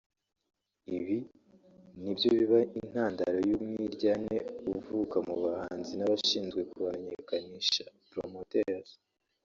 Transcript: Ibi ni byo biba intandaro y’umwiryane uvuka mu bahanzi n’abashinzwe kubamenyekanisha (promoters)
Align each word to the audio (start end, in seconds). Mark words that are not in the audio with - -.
Ibi 0.97 1.17
ni 2.01 2.11
byo 2.17 2.29
biba 2.37 2.59
intandaro 2.79 3.37
y’umwiryane 3.49 4.35
uvuka 4.71 5.17
mu 5.27 5.35
bahanzi 5.43 5.91
n’abashinzwe 5.95 6.59
kubamenyekanisha 6.71 7.85
(promoters) 8.11 8.89